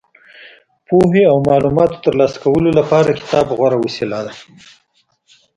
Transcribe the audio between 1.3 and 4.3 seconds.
او معلوماتو ترلاسه کولو لپاره کتاب غوره وسیله